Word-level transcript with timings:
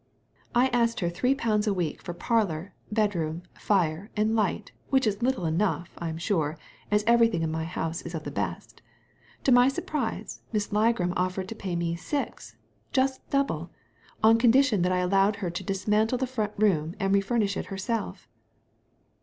"I 0.55 0.69
asked 0.69 1.01
her 1.01 1.11
three 1.11 1.35
pound 1.35 1.67
a 1.67 1.73
week 1.75 2.01
for 2.01 2.11
parlour, 2.15 2.73
bedroom, 2.91 3.43
fire, 3.53 4.09
and 4.17 4.35
light, 4.35 4.71
which 4.89 5.05
is 5.05 5.21
little 5.21 5.45
enough, 5.45 5.91
I'm 5.99 6.17
sure, 6.17 6.57
as 6.89 7.03
evers^hing 7.03 7.41
in 7.43 7.51
my 7.51 7.65
house 7.65 8.01
is 8.01 8.15
of 8.15 8.23
the 8.23 8.31
best 8.31 8.81
To 9.43 9.51
my 9.51 9.67
surprise. 9.67 10.41
Miss 10.51 10.69
Ligram 10.69 11.13
offered 11.15 11.47
to 11.49 11.55
pay 11.55 11.75
me 11.75 11.95
six— 11.95 12.55
just 12.91 13.21
double— 13.29 13.69
on 14.23 14.39
condition 14.39 14.81
that 14.81 14.91
I 14.91 15.01
allowed 15.05 15.35
her 15.35 15.51
to 15.51 15.63
dismantle 15.63 16.17
the 16.17 16.25
front 16.25 16.53
room, 16.57 16.95
and 16.99 17.13
refurnish 17.13 17.55
it 17.55 17.65
herself." 17.67 18.27